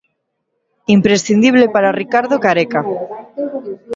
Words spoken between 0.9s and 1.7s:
Imprescindible